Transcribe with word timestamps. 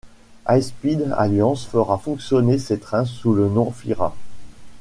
High 0.47 0.63
Speed 0.63 1.11
Alliance 1.15 1.65
fera 1.67 1.99
fonctionner 1.99 2.57
ces 2.57 2.79
trains 2.79 3.05
sous 3.05 3.35
le 3.35 3.47
nom 3.49 3.69
Fyra. 3.69 4.15